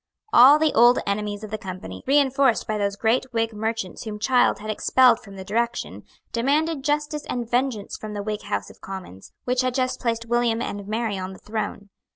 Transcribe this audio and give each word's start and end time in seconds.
All 0.33 0.57
the 0.57 0.73
old 0.73 0.97
enemies 1.05 1.43
of 1.43 1.51
the 1.51 1.59
Company, 1.59 2.01
reinforced 2.07 2.65
by 2.67 2.79
those 2.79 2.95
great 2.95 3.23
Whig 3.33 3.53
merchants 3.53 4.01
whom 4.03 4.17
Child 4.17 4.57
had 4.57 4.71
expelled 4.71 5.19
from 5.19 5.35
the 5.35 5.43
direction, 5.43 6.05
demanded 6.31 6.83
justice 6.83 7.23
and 7.27 7.47
vengeance 7.47 7.97
from 7.97 8.13
the 8.15 8.23
Whig 8.23 8.41
House 8.41 8.71
of 8.71 8.81
Commons, 8.81 9.31
which 9.43 9.61
had 9.61 9.75
just 9.75 9.99
placed 10.01 10.25
William 10.25 10.59
and 10.59 10.87
Mary 10.87 11.19
on 11.19 11.33
the 11.33 11.37
throne. 11.39 11.89